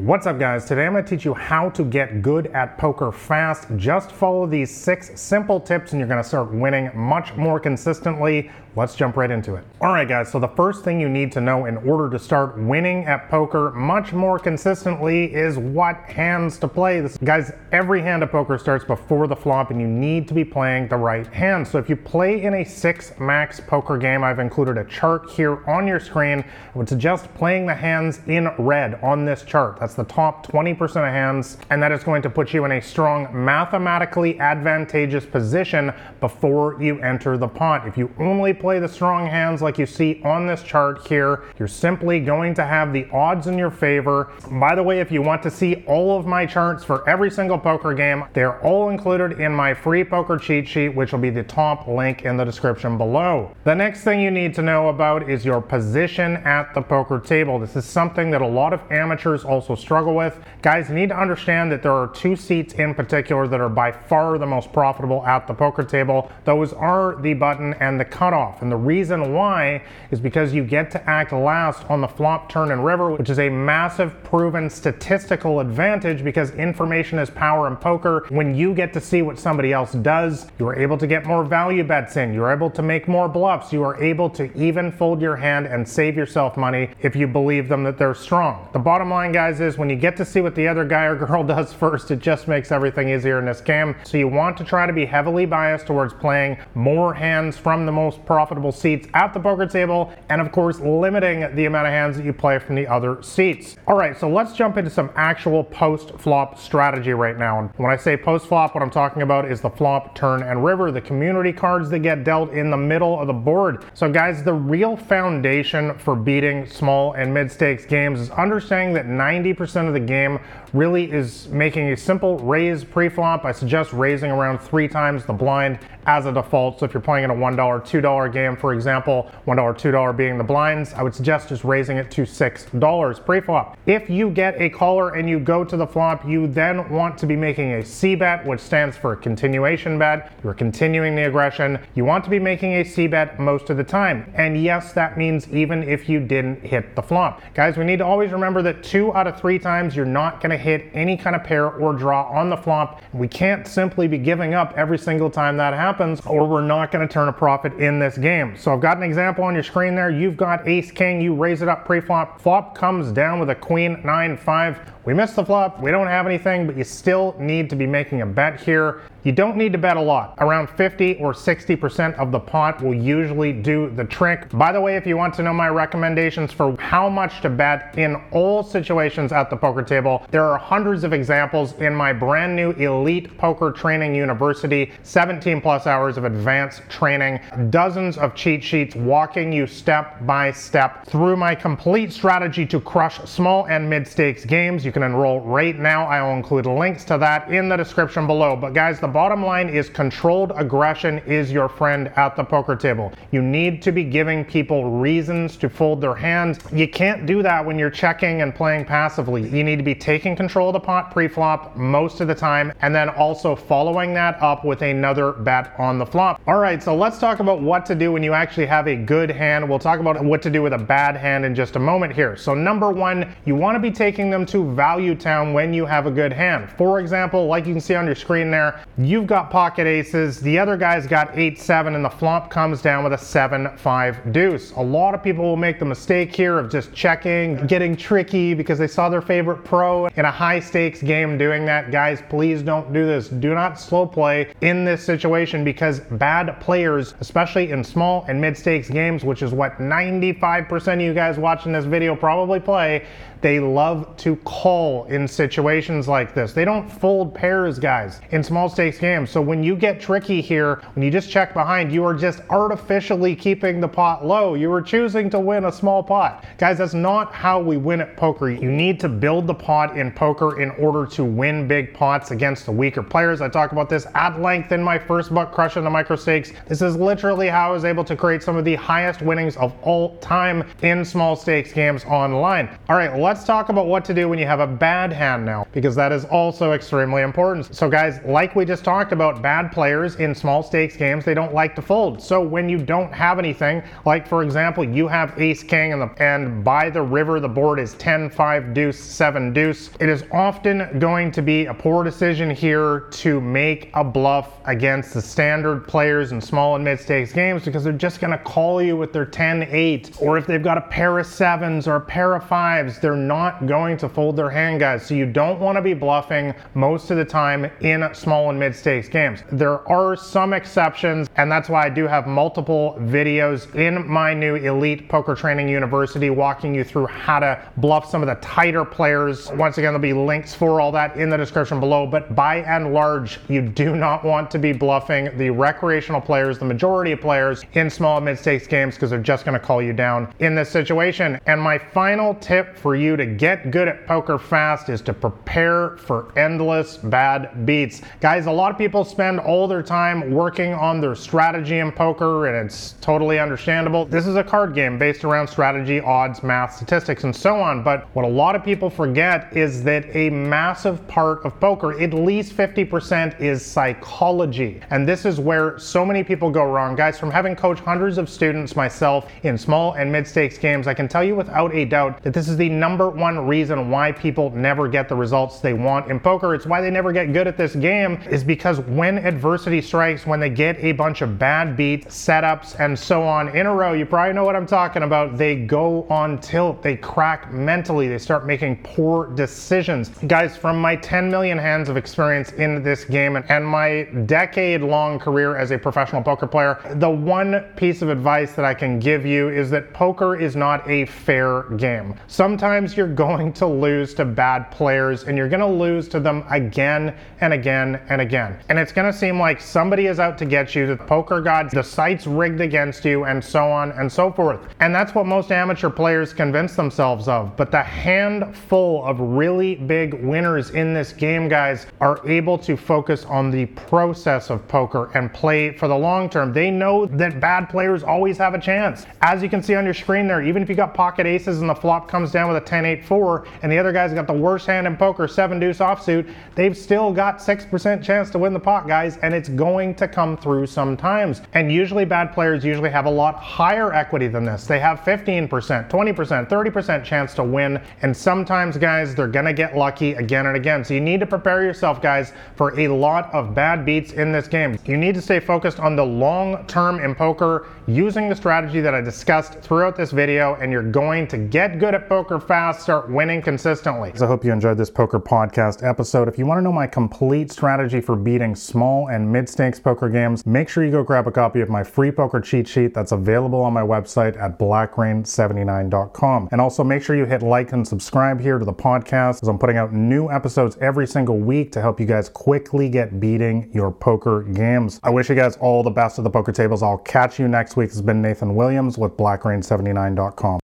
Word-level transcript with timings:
What's 0.00 0.26
up 0.26 0.38
guys? 0.38 0.64
Today 0.64 0.86
I'm 0.86 0.92
going 0.92 1.04
to 1.04 1.10
teach 1.10 1.26
you 1.26 1.34
how 1.34 1.68
to 1.68 1.84
get 1.84 2.22
good 2.22 2.46
at 2.54 2.78
poker 2.78 3.12
fast. 3.12 3.68
Just 3.76 4.10
follow 4.10 4.46
these 4.46 4.74
six 4.74 5.20
simple 5.20 5.60
tips 5.60 5.92
and 5.92 6.00
you're 6.00 6.08
going 6.08 6.22
to 6.22 6.26
start 6.26 6.50
winning 6.50 6.90
much 6.94 7.36
more 7.36 7.60
consistently. 7.60 8.50
Let's 8.74 8.94
jump 8.94 9.16
right 9.16 9.30
into 9.30 9.56
it. 9.56 9.64
All 9.82 9.92
right 9.92 10.08
guys, 10.08 10.32
so 10.32 10.38
the 10.38 10.48
first 10.48 10.82
thing 10.82 10.98
you 10.98 11.08
need 11.08 11.30
to 11.32 11.40
know 11.42 11.66
in 11.66 11.76
order 11.76 12.08
to 12.10 12.18
start 12.18 12.58
winning 12.58 13.04
at 13.04 13.28
poker 13.28 13.70
much 13.72 14.14
more 14.14 14.38
consistently 14.38 15.34
is 15.34 15.58
what 15.58 15.96
hands 16.04 16.58
to 16.60 16.68
play. 16.68 17.00
This, 17.00 17.18
guys, 17.18 17.52
every 17.72 18.00
hand 18.00 18.22
of 18.22 18.30
poker 18.30 18.56
starts 18.56 18.86
before 18.86 19.26
the 19.26 19.36
flop 19.36 19.70
and 19.70 19.80
you 19.80 19.88
need 19.88 20.26
to 20.28 20.34
be 20.34 20.44
playing 20.44 20.88
the 20.88 20.96
right 20.96 21.26
hand. 21.26 21.68
So 21.68 21.76
if 21.78 21.90
you 21.90 21.96
play 21.96 22.42
in 22.42 22.54
a 22.54 22.64
six 22.64 23.12
max 23.18 23.60
poker 23.60 23.98
game, 23.98 24.24
I've 24.24 24.38
included 24.38 24.78
a 24.78 24.84
chart 24.84 25.28
here 25.30 25.62
on 25.68 25.86
your 25.86 26.00
screen. 26.00 26.42
I 26.42 26.78
would 26.78 26.88
suggest 26.88 27.32
playing 27.34 27.66
the 27.66 27.74
hands 27.74 28.20
in 28.26 28.48
red 28.58 28.94
on 29.02 29.26
this 29.26 29.42
chart. 29.42 29.78
That's 29.78 29.90
that's 29.90 30.08
the 30.08 30.14
top 30.14 30.46
20% 30.46 30.82
of 30.82 30.94
hands, 30.94 31.58
and 31.68 31.82
that 31.82 31.90
is 31.90 32.04
going 32.04 32.22
to 32.22 32.30
put 32.30 32.54
you 32.54 32.64
in 32.64 32.70
a 32.70 32.80
strong, 32.80 33.26
mathematically 33.32 34.38
advantageous 34.38 35.26
position 35.26 35.92
before 36.20 36.80
you 36.80 37.00
enter 37.00 37.36
the 37.36 37.48
pot. 37.48 37.88
If 37.88 37.98
you 37.98 38.08
only 38.20 38.52
play 38.60 38.78
the 38.78 38.88
strong 38.88 39.26
hands 39.26 39.62
like 39.62 39.78
you 39.78 39.86
see 39.86 40.20
on 40.24 40.46
this 40.46 40.62
chart 40.62 41.06
here, 41.06 41.44
you're 41.58 41.68
simply 41.68 42.20
going 42.20 42.54
to 42.54 42.64
have 42.64 42.92
the 42.92 43.08
odds 43.10 43.46
in 43.46 43.58
your 43.58 43.70
favor. 43.70 44.30
By 44.50 44.74
the 44.74 44.82
way, 44.82 45.00
if 45.00 45.10
you 45.10 45.22
want 45.22 45.42
to 45.44 45.50
see 45.50 45.84
all 45.86 46.18
of 46.18 46.26
my 46.26 46.46
charts 46.46 46.84
for 46.84 47.08
every 47.08 47.30
single 47.30 47.58
poker 47.58 47.94
game, 47.94 48.24
they're 48.32 48.60
all 48.62 48.90
included 48.90 49.40
in 49.40 49.52
my 49.52 49.74
free 49.74 50.04
poker 50.04 50.36
cheat 50.36 50.68
sheet, 50.68 50.90
which 50.90 51.12
will 51.12 51.18
be 51.18 51.30
the 51.30 51.42
top 51.42 51.88
link 51.88 52.22
in 52.22 52.36
the 52.36 52.44
description 52.44 52.98
below. 52.98 53.54
The 53.64 53.74
next 53.74 54.04
thing 54.04 54.20
you 54.20 54.30
need 54.30 54.54
to 54.54 54.62
know 54.62 54.88
about 54.88 55.28
is 55.28 55.44
your 55.44 55.60
position 55.60 56.36
at 56.38 56.74
the 56.74 56.82
poker 56.82 57.18
table. 57.18 57.58
This 57.58 57.76
is 57.76 57.84
something 57.84 58.30
that 58.30 58.42
a 58.42 58.46
lot 58.46 58.72
of 58.72 58.80
amateurs 58.90 59.44
also 59.44 59.74
struggle 59.74 60.14
with. 60.14 60.38
Guys, 60.62 60.88
you 60.88 60.94
need 60.94 61.08
to 61.08 61.18
understand 61.18 61.72
that 61.72 61.82
there 61.82 61.92
are 61.92 62.08
two 62.08 62.36
seats 62.36 62.74
in 62.74 62.94
particular 62.94 63.48
that 63.48 63.60
are 63.60 63.68
by 63.68 63.92
far 63.92 64.36
the 64.38 64.46
most 64.46 64.72
profitable 64.72 65.24
at 65.26 65.46
the 65.46 65.54
poker 65.54 65.82
table. 65.82 66.30
Those 66.44 66.72
are 66.72 67.16
the 67.20 67.34
button 67.34 67.74
and 67.74 67.98
the 67.98 68.04
cutoff. 68.04 68.49
And 68.60 68.70
the 68.70 68.76
reason 68.76 69.32
why 69.32 69.82
is 70.10 70.20
because 70.20 70.52
you 70.52 70.62
get 70.62 70.90
to 70.90 71.10
act 71.10 71.32
last 71.32 71.88
on 71.90 72.02
the 72.02 72.08
flop, 72.08 72.50
turn, 72.50 72.70
and 72.70 72.84
river, 72.84 73.10
which 73.12 73.30
is 73.30 73.38
a 73.38 73.48
massive 73.48 74.22
proven 74.22 74.68
statistical 74.68 75.60
advantage 75.60 76.22
because 76.22 76.50
information 76.52 77.18
is 77.18 77.30
power 77.30 77.66
in 77.66 77.76
poker. 77.76 78.26
When 78.28 78.54
you 78.54 78.74
get 78.74 78.92
to 78.92 79.00
see 79.00 79.22
what 79.22 79.38
somebody 79.38 79.72
else 79.72 79.92
does, 79.92 80.46
you 80.58 80.68
are 80.68 80.76
able 80.76 80.98
to 80.98 81.06
get 81.06 81.24
more 81.24 81.44
value 81.44 81.84
bets 81.84 82.18
in. 82.18 82.34
You're 82.34 82.52
able 82.52 82.70
to 82.70 82.82
make 82.82 83.08
more 83.08 83.28
bluffs. 83.28 83.72
You 83.72 83.82
are 83.82 83.98
able 84.02 84.28
to 84.30 84.54
even 84.58 84.92
fold 84.92 85.22
your 85.22 85.36
hand 85.36 85.66
and 85.66 85.88
save 85.88 86.16
yourself 86.16 86.58
money 86.58 86.90
if 87.00 87.16
you 87.16 87.26
believe 87.26 87.68
them 87.68 87.82
that 87.84 87.96
they're 87.96 88.14
strong. 88.14 88.68
The 88.74 88.78
bottom 88.78 89.08
line, 89.08 89.32
guys, 89.32 89.60
is 89.60 89.70
is 89.70 89.78
when 89.78 89.88
you 89.88 89.96
get 89.96 90.16
to 90.16 90.24
see 90.24 90.40
what 90.40 90.54
the 90.54 90.68
other 90.68 90.84
guy 90.84 91.04
or 91.04 91.16
girl 91.16 91.42
does 91.56 91.72
first, 91.72 92.10
it 92.10 92.18
just 92.18 92.46
makes 92.46 92.70
everything 92.70 93.08
easier 93.08 93.38
in 93.38 93.46
this 93.46 93.60
game. 93.60 93.96
So 94.04 94.18
you 94.18 94.28
want 94.28 94.56
to 94.58 94.64
try 94.64 94.86
to 94.86 94.92
be 94.92 95.06
heavily 95.06 95.46
biased 95.46 95.86
towards 95.86 96.12
playing 96.12 96.58
more 96.74 97.14
hands 97.14 97.56
from 97.56 97.86
the 97.86 97.92
most 97.92 98.24
profitable 98.40 98.72
seats 98.72 99.06
at 99.12 99.34
the 99.34 99.38
poker 99.38 99.66
table, 99.66 100.10
and 100.30 100.40
of 100.40 100.50
course, 100.50 100.80
limiting 100.80 101.54
the 101.56 101.66
amount 101.66 101.86
of 101.86 101.92
hands 101.92 102.16
that 102.16 102.24
you 102.24 102.32
play 102.32 102.58
from 102.58 102.74
the 102.74 102.86
other 102.86 103.22
seats. 103.22 103.76
All 103.86 103.98
right, 103.98 104.18
so 104.18 104.30
let's 104.30 104.54
jump 104.54 104.78
into 104.78 104.88
some 104.88 105.10
actual 105.14 105.62
post-flop 105.62 106.58
strategy 106.58 107.12
right 107.12 107.36
now. 107.36 107.58
And 107.58 107.70
when 107.76 107.90
I 107.90 107.96
say 107.96 108.16
post-flop, 108.16 108.74
what 108.74 108.82
I'm 108.82 108.90
talking 108.90 109.20
about 109.20 109.44
is 109.44 109.60
the 109.60 109.68
flop, 109.68 110.14
turn, 110.14 110.42
and 110.42 110.64
river, 110.64 110.90
the 110.90 111.02
community 111.02 111.52
cards 111.52 111.90
that 111.90 111.98
get 111.98 112.24
dealt 112.24 112.50
in 112.54 112.70
the 112.70 112.78
middle 112.78 113.20
of 113.20 113.26
the 113.26 113.34
board. 113.34 113.84
So 113.92 114.10
guys, 114.10 114.42
the 114.42 114.54
real 114.54 114.96
foundation 114.96 115.98
for 115.98 116.16
beating 116.16 116.64
small 116.66 117.12
and 117.12 117.34
mid-stakes 117.34 117.84
games 117.84 118.20
is 118.20 118.30
understanding 118.30 118.94
that 118.94 119.04
90 119.04 119.52
percent 119.52 119.86
of 119.86 119.92
the 119.92 120.00
game 120.00 120.38
really 120.72 121.12
is 121.12 121.48
making 121.48 121.92
a 121.92 121.96
simple 121.96 122.38
raise 122.38 122.84
pre-flop. 122.84 123.44
I 123.44 123.52
suggest 123.52 123.92
raising 123.92 124.30
around 124.30 124.60
three 124.60 124.88
times 124.88 125.26
the 125.26 125.34
blind 125.34 125.78
as 126.06 126.26
a 126.26 126.32
default. 126.32 126.78
So 126.78 126.86
if 126.86 126.94
you're 126.94 127.00
playing 127.00 127.24
in 127.24 127.30
a 127.30 127.34
$1, 127.34 127.56
$2 127.56 128.29
game, 128.30 128.56
for 128.56 128.72
example, 128.72 129.30
$1, 129.46 129.56
$2 129.56 130.16
being 130.16 130.38
the 130.38 130.44
blinds, 130.44 130.92
I 130.94 131.02
would 131.02 131.14
suggest 131.14 131.48
just 131.48 131.64
raising 131.64 131.96
it 131.96 132.10
to 132.12 132.22
$6 132.22 133.24
pre-flop. 133.24 133.78
If 133.86 134.08
you 134.08 134.30
get 134.30 134.60
a 134.60 134.70
caller 134.70 135.14
and 135.14 135.28
you 135.28 135.40
go 135.40 135.64
to 135.64 135.76
the 135.76 135.86
flop, 135.86 136.26
you 136.26 136.46
then 136.46 136.88
want 136.90 137.18
to 137.18 137.26
be 137.26 137.36
making 137.36 137.72
a 137.74 137.84
C 137.84 138.14
bet, 138.14 138.46
which 138.46 138.60
stands 138.60 138.96
for 138.96 139.16
continuation 139.16 139.98
bet. 139.98 140.32
You're 140.42 140.54
continuing 140.54 141.14
the 141.14 141.26
aggression. 141.26 141.78
You 141.94 142.04
want 142.04 142.24
to 142.24 142.30
be 142.30 142.38
making 142.38 142.74
a 142.74 142.84
C 142.84 143.06
bet 143.06 143.38
most 143.38 143.70
of 143.70 143.76
the 143.76 143.84
time. 143.84 144.32
And 144.34 144.62
yes, 144.62 144.92
that 144.92 145.18
means 145.18 145.48
even 145.48 145.82
if 145.82 146.08
you 146.08 146.20
didn't 146.20 146.60
hit 146.62 146.94
the 146.96 147.02
flop. 147.02 147.42
Guys, 147.54 147.76
we 147.76 147.84
need 147.84 147.98
to 147.98 148.06
always 148.06 148.32
remember 148.32 148.62
that 148.62 148.82
two 148.82 149.14
out 149.14 149.26
of 149.26 149.38
three 149.38 149.58
times 149.58 149.96
you're 149.96 150.04
not 150.06 150.40
gonna 150.40 150.56
hit 150.56 150.90
any 150.94 151.16
kind 151.16 151.34
of 151.34 151.44
pair 151.44 151.70
or 151.70 151.92
draw 151.92 152.30
on 152.30 152.50
the 152.50 152.56
flop. 152.56 153.02
We 153.12 153.28
can't 153.28 153.66
simply 153.66 154.08
be 154.08 154.18
giving 154.18 154.54
up 154.54 154.74
every 154.76 154.98
single 154.98 155.30
time 155.30 155.56
that 155.56 155.74
happens 155.74 156.20
or 156.26 156.46
we're 156.46 156.62
not 156.62 156.90
going 156.90 157.06
to 157.06 157.12
turn 157.12 157.28
a 157.28 157.32
profit 157.32 157.72
in 157.74 157.98
this 157.98 158.16
game. 158.20 158.56
So 158.56 158.72
I've 158.72 158.80
got 158.80 158.96
an 158.96 159.02
example 159.02 159.44
on 159.44 159.54
your 159.54 159.62
screen 159.62 159.94
there. 159.94 160.10
You've 160.10 160.36
got 160.36 160.66
ace 160.68 160.90
king, 160.90 161.20
you 161.20 161.34
raise 161.34 161.62
it 161.62 161.68
up 161.68 161.84
pre-flop, 161.84 162.40
flop 162.40 162.76
comes 162.76 163.12
down 163.12 163.40
with 163.40 163.50
a 163.50 163.54
queen 163.54 164.00
nine 164.04 164.36
five. 164.36 164.80
We 165.10 165.16
missed 165.16 165.34
the 165.34 165.44
flop, 165.44 165.80
we 165.80 165.90
don't 165.90 166.06
have 166.06 166.24
anything, 166.24 166.68
but 166.68 166.76
you 166.76 166.84
still 166.84 167.34
need 167.36 167.68
to 167.70 167.74
be 167.74 167.84
making 167.84 168.22
a 168.22 168.26
bet 168.26 168.60
here. 168.60 169.00
You 169.24 169.32
don't 169.32 169.56
need 169.56 169.72
to 169.72 169.78
bet 169.78 169.98
a 169.98 170.00
lot. 170.00 170.34
Around 170.38 170.70
50 170.70 171.16
or 171.16 171.34
60% 171.34 172.14
of 172.14 172.32
the 172.32 172.40
pot 172.40 172.80
will 172.80 172.94
usually 172.94 173.52
do 173.52 173.90
the 173.90 174.04
trick. 174.04 174.48
By 174.50 174.72
the 174.72 174.80
way, 174.80 174.96
if 174.96 175.06
you 175.06 175.16
want 175.16 175.34
to 175.34 175.42
know 175.42 175.52
my 175.52 175.68
recommendations 175.68 176.52
for 176.52 176.74
how 176.80 177.10
much 177.10 177.42
to 177.42 177.50
bet 177.50 177.98
in 177.98 178.16
all 178.30 178.62
situations 178.62 179.30
at 179.30 179.50
the 179.50 179.56
poker 179.56 179.82
table, 179.82 180.24
there 180.30 180.44
are 180.44 180.56
hundreds 180.56 181.04
of 181.04 181.12
examples 181.12 181.74
in 181.80 181.94
my 181.94 182.14
brand 182.14 182.56
new 182.56 182.70
Elite 182.72 183.36
Poker 183.36 183.72
Training 183.72 184.14
University, 184.14 184.92
17 185.02 185.60
plus 185.60 185.86
hours 185.86 186.16
of 186.16 186.24
advanced 186.24 186.88
training, 186.88 187.40
dozens 187.68 188.16
of 188.16 188.34
cheat 188.34 188.64
sheets 188.64 188.94
walking 188.94 189.52
you 189.52 189.66
step 189.66 190.24
by 190.24 190.50
step 190.50 191.04
through 191.06 191.36
my 191.36 191.54
complete 191.54 192.10
strategy 192.10 192.64
to 192.64 192.80
crush 192.80 193.18
small 193.28 193.66
and 193.66 193.90
mid 193.90 194.06
stakes 194.06 194.46
games. 194.46 194.82
You 194.82 194.92
can 194.92 194.99
enroll 195.02 195.40
right 195.40 195.78
now. 195.78 196.06
I 196.06 196.22
will 196.22 196.36
include 196.36 196.66
links 196.66 197.04
to 197.04 197.18
that 197.18 197.52
in 197.52 197.68
the 197.68 197.76
description 197.76 198.26
below. 198.26 198.56
But 198.56 198.74
guys, 198.74 199.00
the 199.00 199.08
bottom 199.08 199.44
line 199.44 199.68
is 199.68 199.88
controlled 199.88 200.52
aggression 200.56 201.18
is 201.20 201.52
your 201.52 201.68
friend 201.68 202.08
at 202.16 202.36
the 202.36 202.44
poker 202.44 202.76
table. 202.76 203.12
You 203.30 203.42
need 203.42 203.82
to 203.82 203.92
be 203.92 204.04
giving 204.04 204.44
people 204.44 204.90
reasons 204.90 205.56
to 205.58 205.68
fold 205.68 206.00
their 206.00 206.14
hands. 206.14 206.58
You 206.72 206.88
can't 206.88 207.26
do 207.26 207.42
that 207.42 207.64
when 207.64 207.78
you're 207.78 207.90
checking 207.90 208.42
and 208.42 208.54
playing 208.54 208.84
passively. 208.84 209.48
You 209.48 209.64
need 209.64 209.76
to 209.76 209.82
be 209.82 209.94
taking 209.94 210.36
control 210.36 210.68
of 210.68 210.74
the 210.74 210.80
pot 210.80 211.10
pre-flop 211.10 211.76
most 211.76 212.20
of 212.20 212.28
the 212.28 212.34
time 212.34 212.72
and 212.82 212.94
then 212.94 213.08
also 213.08 213.54
following 213.56 214.14
that 214.14 214.40
up 214.42 214.64
with 214.64 214.82
another 214.82 215.32
bet 215.32 215.74
on 215.78 215.98
the 215.98 216.06
flop. 216.06 216.40
All 216.46 216.58
right, 216.58 216.82
so 216.82 216.96
let's 216.96 217.18
talk 217.18 217.40
about 217.40 217.60
what 217.60 217.86
to 217.86 217.94
do 217.94 218.12
when 218.12 218.22
you 218.22 218.32
actually 218.32 218.66
have 218.66 218.88
a 218.88 218.96
good 218.96 219.30
hand. 219.30 219.68
We'll 219.68 219.78
talk 219.78 220.00
about 220.00 220.22
what 220.24 220.42
to 220.42 220.50
do 220.50 220.62
with 220.62 220.72
a 220.72 220.78
bad 220.78 221.16
hand 221.16 221.44
in 221.44 221.54
just 221.54 221.76
a 221.76 221.78
moment 221.78 222.14
here. 222.14 222.36
So 222.36 222.54
number 222.54 222.90
one, 222.90 223.34
you 223.44 223.54
want 223.54 223.76
to 223.76 223.80
be 223.80 223.90
taking 223.90 224.30
them 224.30 224.46
to 224.46 224.64
value 224.80 225.14
town 225.14 225.52
when 225.52 225.74
you 225.74 225.84
have 225.84 226.06
a 226.06 226.10
good 226.10 226.32
hand. 226.32 226.70
For 226.78 227.00
example, 227.00 227.46
like 227.46 227.66
you 227.66 227.74
can 227.74 227.82
see 227.82 227.94
on 227.94 228.06
your 228.06 228.14
screen 228.14 228.50
there, 228.50 228.80
You've 229.02 229.26
got 229.26 229.50
pocket 229.50 229.86
aces. 229.86 230.40
The 230.40 230.58
other 230.58 230.76
guy's 230.76 231.06
got 231.06 231.32
8-7 231.32 231.94
and 231.94 232.04
the 232.04 232.10
flop 232.10 232.50
comes 232.50 232.82
down 232.82 233.02
with 233.02 233.14
a 233.14 233.16
7-5 233.16 234.30
deuce. 234.30 234.72
A 234.72 234.80
lot 234.80 235.14
of 235.14 235.22
people 235.22 235.42
will 235.42 235.56
make 235.56 235.78
the 235.78 235.86
mistake 235.86 236.36
here 236.36 236.58
of 236.58 236.70
just 236.70 236.92
checking, 236.92 237.66
getting 237.66 237.96
tricky 237.96 238.52
because 238.52 238.78
they 238.78 238.86
saw 238.86 239.08
their 239.08 239.22
favorite 239.22 239.64
pro 239.64 240.06
in 240.06 240.26
a 240.26 240.30
high 240.30 240.60
stakes 240.60 241.00
game 241.00 241.38
doing 241.38 241.64
that. 241.64 241.90
Guys, 241.90 242.22
please 242.28 242.62
don't 242.62 242.92
do 242.92 243.06
this. 243.06 243.28
Do 243.28 243.54
not 243.54 243.80
slow 243.80 244.04
play 244.04 244.52
in 244.60 244.84
this 244.84 245.02
situation 245.02 245.64
because 245.64 246.00
bad 246.00 246.60
players, 246.60 247.14
especially 247.20 247.70
in 247.70 247.82
small 247.82 248.26
and 248.28 248.38
mid 248.38 248.54
stakes 248.54 248.90
games, 248.90 249.24
which 249.24 249.40
is 249.40 249.52
what 249.52 249.78
95% 249.78 250.94
of 250.94 251.00
you 251.00 251.14
guys 251.14 251.38
watching 251.38 251.72
this 251.72 251.86
video 251.86 252.14
probably 252.14 252.60
play, 252.60 253.06
they 253.40 253.60
love 253.60 254.16
to 254.18 254.36
call 254.36 255.04
in 255.04 255.26
situations 255.26 256.08
like 256.08 256.34
this. 256.34 256.52
They 256.52 256.64
don't 256.64 256.90
fold 256.90 257.34
pairs, 257.34 257.78
guys, 257.78 258.20
in 258.30 258.42
small 258.42 258.68
stakes 258.68 258.98
games. 258.98 259.30
So 259.30 259.40
when 259.40 259.62
you 259.62 259.76
get 259.76 260.00
tricky 260.00 260.40
here, 260.40 260.82
when 260.94 261.04
you 261.04 261.10
just 261.10 261.30
check 261.30 261.54
behind, 261.54 261.92
you 261.92 262.04
are 262.04 262.14
just 262.14 262.40
artificially 262.50 263.36
keeping 263.36 263.80
the 263.80 263.88
pot 263.88 264.26
low. 264.26 264.54
You 264.54 264.72
are 264.72 264.82
choosing 264.82 265.30
to 265.30 265.40
win 265.40 265.66
a 265.66 265.72
small 265.72 266.02
pot. 266.02 266.44
Guys, 266.58 266.78
that's 266.78 266.94
not 266.94 267.32
how 267.32 267.60
we 267.60 267.76
win 267.76 268.00
at 268.00 268.16
poker. 268.16 268.50
You 268.50 268.70
need 268.70 268.98
to 269.00 269.08
build 269.08 269.46
the 269.46 269.54
pot 269.54 269.96
in 269.96 270.10
poker 270.12 270.60
in 270.60 270.70
order 270.72 271.06
to 271.12 271.24
win 271.24 271.68
big 271.68 271.94
pots 271.94 272.30
against 272.32 272.66
the 272.66 272.72
weaker 272.72 273.02
players. 273.02 273.40
I 273.40 273.48
talk 273.48 273.72
about 273.72 273.88
this 273.88 274.06
at 274.14 274.40
length 274.40 274.72
in 274.72 274.82
my 274.82 274.98
first 274.98 275.32
book, 275.32 275.52
Crushing 275.52 275.84
the 275.84 275.90
Micro 275.90 276.16
Stakes. 276.16 276.52
This 276.66 276.82
is 276.82 276.96
literally 276.96 277.48
how 277.48 277.70
I 277.70 277.72
was 277.72 277.84
able 277.84 278.04
to 278.04 278.16
create 278.16 278.42
some 278.42 278.56
of 278.56 278.64
the 278.64 278.74
highest 278.74 279.22
winnings 279.22 279.56
of 279.56 279.72
all 279.82 280.16
time 280.18 280.68
in 280.82 281.04
small 281.04 281.36
stakes 281.36 281.72
games 281.72 282.04
online. 282.04 282.68
All 282.88 282.96
right, 282.96 283.16
let's 283.16 283.29
talk 283.38 283.68
about 283.68 283.86
what 283.86 284.04
to 284.06 284.14
do 284.14 284.28
when 284.28 284.38
you 284.38 284.46
have 284.46 284.60
a 284.60 284.66
bad 284.66 285.12
hand 285.12 285.44
now, 285.44 285.66
because 285.72 285.94
that 285.94 286.12
is 286.12 286.24
also 286.24 286.72
extremely 286.72 287.22
important. 287.22 287.74
So 287.74 287.88
guys, 287.88 288.20
like 288.24 288.56
we 288.56 288.64
just 288.64 288.84
talked 288.84 289.12
about, 289.12 289.42
bad 289.42 289.70
players 289.72 290.16
in 290.16 290.34
small 290.34 290.62
stakes 290.62 290.96
games, 290.96 291.24
they 291.24 291.34
don't 291.34 291.54
like 291.54 291.76
to 291.76 291.82
fold. 291.82 292.22
So 292.22 292.42
when 292.42 292.68
you 292.68 292.78
don't 292.78 293.12
have 293.12 293.38
anything, 293.38 293.82
like 294.04 294.26
for 294.26 294.42
example, 294.42 294.84
you 294.84 295.06
have 295.08 295.38
ace 295.40 295.62
king 295.62 295.92
and, 295.92 296.02
the, 296.02 296.22
and 296.22 296.64
by 296.64 296.90
the 296.90 297.02
river, 297.02 297.40
the 297.40 297.48
board 297.48 297.78
is 297.78 297.94
10, 297.94 298.30
5, 298.30 298.74
deuce, 298.74 298.98
7, 298.98 299.52
deuce. 299.52 299.90
It 300.00 300.08
is 300.08 300.24
often 300.32 300.98
going 300.98 301.30
to 301.32 301.42
be 301.42 301.66
a 301.66 301.74
poor 301.74 302.02
decision 302.02 302.50
here 302.50 303.08
to 303.12 303.40
make 303.40 303.90
a 303.94 304.02
bluff 304.02 304.58
against 304.64 305.14
the 305.14 305.22
standard 305.22 305.86
players 305.86 306.32
in 306.32 306.40
small 306.40 306.74
and 306.74 306.84
mid 306.84 306.98
stakes 306.98 307.32
games 307.32 307.64
because 307.64 307.84
they're 307.84 307.92
just 307.92 308.20
going 308.20 308.32
to 308.32 308.38
call 308.38 308.82
you 308.82 308.96
with 308.96 309.12
their 309.12 309.26
10, 309.26 309.68
8, 309.70 310.16
or 310.20 310.38
if 310.38 310.46
they've 310.46 310.62
got 310.62 310.78
a 310.78 310.82
pair 310.82 311.18
of 311.18 311.26
sevens 311.26 311.86
or 311.86 311.96
a 311.96 312.00
pair 312.00 312.34
of 312.34 312.46
fives, 312.46 312.98
they're 312.98 313.16
not 313.20 313.66
going 313.66 313.96
to 313.98 314.08
fold 314.08 314.36
their 314.36 314.50
hand, 314.50 314.80
guys. 314.80 315.06
So 315.06 315.14
you 315.14 315.26
don't 315.26 315.60
want 315.60 315.76
to 315.76 315.82
be 315.82 315.94
bluffing 315.94 316.54
most 316.74 317.10
of 317.10 317.16
the 317.16 317.24
time 317.24 317.70
in 317.80 318.08
small 318.14 318.50
and 318.50 318.58
mid 318.58 318.74
stakes 318.74 319.08
games. 319.08 319.42
There 319.52 319.86
are 319.88 320.16
some 320.16 320.52
exceptions, 320.52 321.28
and 321.36 321.50
that's 321.50 321.68
why 321.68 321.86
I 321.86 321.88
do 321.90 322.06
have 322.06 322.26
multiple 322.26 322.96
videos 323.00 323.74
in 323.74 324.06
my 324.08 324.34
new 324.34 324.56
Elite 324.56 325.08
Poker 325.08 325.34
Training 325.34 325.68
University 325.68 326.30
walking 326.30 326.74
you 326.74 326.84
through 326.84 327.06
how 327.06 327.40
to 327.40 327.60
bluff 327.76 328.10
some 328.10 328.22
of 328.22 328.28
the 328.28 328.36
tighter 328.36 328.84
players. 328.84 329.50
Once 329.52 329.78
again, 329.78 329.92
there'll 329.92 330.00
be 330.00 330.12
links 330.12 330.54
for 330.54 330.80
all 330.80 330.92
that 330.92 331.16
in 331.16 331.30
the 331.30 331.36
description 331.36 331.80
below, 331.80 332.06
but 332.06 332.34
by 332.34 332.56
and 332.62 332.92
large, 332.92 333.40
you 333.48 333.60
do 333.62 333.96
not 333.96 334.24
want 334.24 334.50
to 334.50 334.58
be 334.58 334.72
bluffing 334.72 335.36
the 335.36 335.50
recreational 335.50 336.20
players, 336.20 336.58
the 336.58 336.64
majority 336.64 337.12
of 337.12 337.20
players 337.20 337.62
in 337.74 337.90
small 337.90 338.16
and 338.16 338.24
mid 338.24 338.38
stakes 338.38 338.66
games 338.66 338.94
because 338.94 339.10
they're 339.10 339.18
just 339.18 339.44
going 339.44 339.58
to 339.58 339.64
call 339.64 339.82
you 339.82 339.92
down 339.92 340.32
in 340.38 340.54
this 340.54 340.70
situation. 340.70 341.38
And 341.46 341.60
my 341.60 341.78
final 341.78 342.34
tip 342.34 342.76
for 342.76 342.96
you 342.96 343.09
to 343.16 343.26
get 343.26 343.70
good 343.70 343.88
at 343.88 344.06
poker 344.06 344.38
fast 344.38 344.88
is 344.88 345.00
to 345.02 345.12
prepare 345.12 345.96
for 345.96 346.32
endless 346.36 346.96
bad 346.96 347.66
beats. 347.66 348.02
Guys, 348.20 348.46
a 348.46 348.50
lot 348.50 348.70
of 348.70 348.78
people 348.78 349.04
spend 349.04 349.40
all 349.40 349.66
their 349.66 349.82
time 349.82 350.32
working 350.32 350.74
on 350.74 351.00
their 351.00 351.14
strategy 351.14 351.78
in 351.78 351.92
poker, 351.92 352.46
and 352.46 352.66
it's 352.66 352.94
totally 353.00 353.38
understandable. 353.38 354.04
This 354.04 354.26
is 354.26 354.36
a 354.36 354.44
card 354.44 354.74
game 354.74 354.98
based 354.98 355.24
around 355.24 355.48
strategy, 355.48 356.00
odds, 356.00 356.42
math, 356.42 356.76
statistics, 356.76 357.24
and 357.24 357.34
so 357.34 357.60
on. 357.60 357.82
But 357.82 358.08
what 358.14 358.24
a 358.24 358.28
lot 358.28 358.54
of 358.54 358.64
people 358.64 358.90
forget 358.90 359.56
is 359.56 359.82
that 359.84 360.04
a 360.14 360.30
massive 360.30 361.06
part 361.08 361.44
of 361.44 361.58
poker, 361.60 362.00
at 362.00 362.12
least 362.12 362.52
50%, 362.54 363.40
is 363.40 363.64
psychology. 363.64 364.80
And 364.90 365.08
this 365.08 365.24
is 365.24 365.40
where 365.40 365.78
so 365.78 366.04
many 366.04 366.22
people 366.22 366.50
go 366.50 366.64
wrong. 366.64 366.96
Guys, 366.96 367.18
from 367.18 367.30
having 367.30 367.56
coached 367.56 367.82
hundreds 367.82 368.18
of 368.18 368.28
students 368.28 368.76
myself 368.76 369.30
in 369.42 369.56
small 369.56 369.94
and 369.94 370.10
mid 370.10 370.26
stakes 370.26 370.58
games, 370.58 370.86
I 370.86 370.94
can 370.94 371.08
tell 371.08 371.24
you 371.24 371.34
without 371.34 371.74
a 371.74 371.84
doubt 371.84 372.22
that 372.22 372.34
this 372.34 372.48
is 372.48 372.56
the 372.56 372.68
number 372.68 372.99
one 373.08 373.46
reason 373.46 373.90
why 373.90 374.12
people 374.12 374.50
never 374.50 374.88
get 374.88 375.08
the 375.08 375.14
results 375.14 375.60
they 375.60 375.72
want 375.72 376.10
in 376.10 376.20
poker. 376.20 376.54
It's 376.54 376.66
why 376.66 376.80
they 376.80 376.90
never 376.90 377.12
get 377.12 377.32
good 377.32 377.46
at 377.46 377.56
this 377.56 377.74
game, 377.74 378.20
is 378.30 378.44
because 378.44 378.80
when 378.80 379.18
adversity 379.18 379.80
strikes, 379.80 380.26
when 380.26 380.40
they 380.40 380.50
get 380.50 380.76
a 380.78 380.92
bunch 380.92 381.22
of 381.22 381.38
bad 381.38 381.76
beats, 381.76 382.06
setups, 382.06 382.78
and 382.78 382.98
so 382.98 383.22
on 383.22 383.48
in 383.56 383.66
a 383.66 383.74
row, 383.74 383.92
you 383.92 384.04
probably 384.04 384.34
know 384.34 384.44
what 384.44 384.56
I'm 384.56 384.66
talking 384.66 385.02
about. 385.02 385.36
They 385.38 385.56
go 385.56 386.04
on 386.10 386.38
tilt, 386.40 386.82
they 386.82 386.96
crack 386.96 387.52
mentally, 387.52 388.08
they 388.08 388.18
start 388.18 388.46
making 388.46 388.82
poor 388.82 389.26
decisions. 389.34 390.10
Guys, 390.26 390.56
from 390.56 390.80
my 390.80 390.96
10 390.96 391.30
million 391.30 391.58
hands 391.58 391.88
of 391.88 391.96
experience 391.96 392.52
in 392.52 392.82
this 392.82 393.04
game 393.04 393.36
and 393.36 393.66
my 393.66 394.04
decade 394.26 394.82
long 394.82 395.18
career 395.18 395.56
as 395.56 395.70
a 395.70 395.78
professional 395.78 396.22
poker 396.22 396.46
player, 396.46 396.78
the 396.96 397.10
one 397.10 397.64
piece 397.76 398.02
of 398.02 398.08
advice 398.08 398.52
that 398.52 398.64
I 398.64 398.74
can 398.74 398.98
give 398.98 399.24
you 399.24 399.48
is 399.48 399.70
that 399.70 399.92
poker 399.94 400.36
is 400.36 400.56
not 400.56 400.88
a 400.88 401.06
fair 401.06 401.62
game. 401.76 402.14
Sometimes 402.26 402.89
you're 402.96 403.06
going 403.06 403.52
to 403.54 403.66
lose 403.66 404.14
to 404.14 404.24
bad 404.24 404.70
players 404.70 405.24
and 405.24 405.36
you're 405.36 405.48
going 405.48 405.60
to 405.60 405.66
lose 405.66 406.08
to 406.08 406.20
them 406.20 406.44
again 406.50 407.16
and 407.40 407.52
again 407.52 408.00
and 408.08 408.20
again. 408.20 408.58
And 408.68 408.78
it's 408.78 408.92
going 408.92 409.10
to 409.10 409.16
seem 409.16 409.38
like 409.38 409.60
somebody 409.60 410.06
is 410.06 410.20
out 410.20 410.38
to 410.38 410.44
get 410.44 410.74
you, 410.74 410.86
the 410.86 410.96
poker 410.96 411.40
gods, 411.40 411.72
the 411.72 411.82
site's 411.82 412.26
rigged 412.26 412.60
against 412.60 413.04
you, 413.04 413.24
and 413.24 413.42
so 413.42 413.70
on 413.70 413.92
and 413.92 414.10
so 414.10 414.32
forth. 414.32 414.60
And 414.80 414.94
that's 414.94 415.14
what 415.14 415.26
most 415.26 415.50
amateur 415.52 415.90
players 415.90 416.32
convince 416.32 416.76
themselves 416.76 417.28
of. 417.28 417.56
But 417.56 417.70
the 417.70 417.82
handful 417.82 419.04
of 419.04 419.20
really 419.20 419.74
big 419.76 420.14
winners 420.14 420.70
in 420.70 420.94
this 420.94 421.12
game, 421.12 421.48
guys, 421.48 421.86
are 422.00 422.26
able 422.28 422.58
to 422.58 422.76
focus 422.76 423.24
on 423.24 423.50
the 423.50 423.66
process 423.66 424.50
of 424.50 424.66
poker 424.68 425.10
and 425.14 425.32
play 425.32 425.72
for 425.76 425.88
the 425.88 425.96
long 425.96 426.28
term. 426.28 426.52
They 426.52 426.70
know 426.70 427.06
that 427.06 427.40
bad 427.40 427.68
players 427.68 428.02
always 428.02 428.38
have 428.38 428.54
a 428.54 428.60
chance. 428.60 429.06
As 429.22 429.42
you 429.42 429.48
can 429.48 429.62
see 429.62 429.74
on 429.74 429.84
your 429.84 429.94
screen 429.94 430.26
there, 430.26 430.42
even 430.42 430.62
if 430.62 430.68
you 430.68 430.74
got 430.74 430.94
pocket 430.94 431.26
aces 431.26 431.60
and 431.60 431.68
the 431.68 431.74
flop 431.74 432.08
comes 432.08 432.32
down 432.32 432.52
with 432.52 432.62
a 432.62 432.66
10 432.70 432.86
8 432.86 433.04
4, 433.04 433.46
and 433.62 433.70
the 433.70 433.76
other 433.76 433.92
guy's 433.92 434.14
got 434.14 434.28
the 434.28 434.32
worst 434.32 434.66
hand 434.66 434.86
in 434.86 434.96
poker, 434.96 435.26
7 435.26 435.58
deuce 435.58 435.78
offsuit, 435.78 436.32
they've 436.54 436.76
still 436.76 437.12
got 437.12 437.38
6% 437.38 438.02
chance 438.02 438.30
to 438.30 438.38
win 438.38 438.54
the 438.54 438.60
pot, 438.60 438.86
guys, 438.86 439.18
and 439.18 439.34
it's 439.34 439.48
going 439.48 439.94
to 439.96 440.06
come 440.06 440.36
through 440.36 440.66
sometimes. 440.66 441.42
And 441.52 441.72
usually, 441.72 442.04
bad 442.04 442.32
players 442.32 442.64
usually 442.64 442.90
have 442.90 443.06
a 443.06 443.10
lot 443.10 443.34
higher 443.36 443.92
equity 443.92 444.28
than 444.28 444.44
this. 444.44 444.66
They 444.66 444.78
have 444.78 445.00
15%, 445.00 445.48
20%, 445.48 446.48
30% 446.48 447.04
chance 447.04 447.34
to 447.34 447.42
win, 447.42 447.80
and 448.02 448.16
sometimes, 448.16 448.78
guys, 448.78 449.14
they're 449.14 449.26
gonna 449.26 449.52
get 449.52 449.76
lucky 449.76 450.12
again 450.14 450.46
and 450.46 450.56
again. 450.56 450.84
So 450.84 450.94
you 450.94 451.00
need 451.00 451.20
to 451.20 451.26
prepare 451.26 451.64
yourself, 451.64 452.00
guys, 452.00 452.32
for 452.54 452.78
a 452.78 452.86
lot 452.86 453.34
of 453.34 453.54
bad 453.54 453.84
beats 453.84 454.12
in 454.12 454.30
this 454.30 454.46
game. 454.46 454.78
You 454.86 454.96
need 454.96 455.16
to 455.16 455.20
stay 455.20 455.40
focused 455.40 455.80
on 455.80 455.96
the 455.96 456.04
long 456.04 456.64
term 456.66 457.00
in 457.00 457.16
poker 457.16 457.66
using 457.88 458.28
the 458.28 458.36
strategy 458.36 458.80
that 458.80 458.94
I 458.94 459.00
discussed 459.00 459.60
throughout 459.60 459.96
this 459.96 460.12
video, 460.12 460.54
and 460.54 460.70
you're 460.70 460.82
going 460.82 461.26
to 461.28 461.38
get 461.38 461.78
good 461.78 461.94
at 461.94 462.08
poker 462.08 462.38
fast, 462.60 462.82
start 462.82 463.08
winning 463.08 463.40
consistently. 463.40 464.12
So 464.14 464.26
I 464.26 464.28
hope 464.28 464.44
you 464.44 464.52
enjoyed 464.52 464.76
this 464.76 464.90
poker 464.90 465.18
podcast 465.18 465.82
episode. 465.82 466.28
If 466.28 466.36
you 466.38 466.44
want 466.44 466.58
to 466.58 466.62
know 466.62 466.72
my 466.72 466.86
complete 466.86 467.50
strategy 467.50 468.02
for 468.02 468.16
beating 468.16 468.54
small 468.54 469.08
and 469.08 469.32
mid 469.32 469.48
stakes 469.48 469.80
poker 469.80 470.10
games, 470.10 470.44
make 470.44 470.68
sure 470.68 470.84
you 470.84 470.90
go 470.90 471.02
grab 471.02 471.26
a 471.26 471.30
copy 471.30 471.62
of 471.62 471.70
my 471.70 471.82
free 471.82 472.10
poker 472.10 472.38
cheat 472.38 472.68
sheet 472.68 472.92
that's 472.92 473.12
available 473.12 473.62
on 473.62 473.72
my 473.72 473.80
website 473.80 474.38
at 474.38 474.58
blackrain79.com. 474.58 476.48
And 476.52 476.60
also 476.60 476.84
make 476.84 477.02
sure 477.02 477.16
you 477.16 477.24
hit 477.24 477.40
like 477.40 477.72
and 477.72 477.88
subscribe 477.88 478.38
here 478.40 478.58
to 478.58 478.64
the 478.66 478.74
podcast 478.74 479.42
as 479.42 479.48
I'm 479.48 479.58
putting 479.58 479.78
out 479.78 479.94
new 479.94 480.30
episodes 480.30 480.76
every 480.82 481.06
single 481.06 481.38
week 481.38 481.72
to 481.72 481.80
help 481.80 481.98
you 481.98 482.04
guys 482.04 482.28
quickly 482.28 482.90
get 482.90 483.20
beating 483.20 483.70
your 483.72 483.90
poker 483.90 484.42
games. 484.42 485.00
I 485.02 485.08
wish 485.08 485.30
you 485.30 485.34
guys 485.34 485.56
all 485.56 485.82
the 485.82 485.90
best 485.90 486.18
at 486.18 486.24
the 486.24 486.30
poker 486.30 486.52
tables. 486.52 486.82
I'll 486.82 486.98
catch 486.98 487.38
you 487.38 487.48
next 487.48 487.76
week. 487.76 487.88
This 487.88 487.96
has 487.96 488.02
been 488.02 488.20
Nathan 488.20 488.54
Williams 488.54 488.98
with 488.98 489.16
blackrain79.com. 489.16 490.58